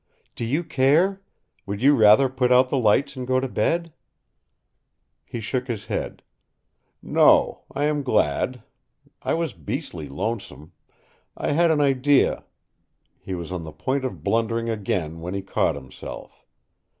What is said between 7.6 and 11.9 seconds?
I am glad. I was beastly lonesome. I had an